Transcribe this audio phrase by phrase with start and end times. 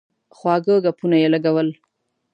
[0.37, 1.69] خواږه ګپونه یې لګول.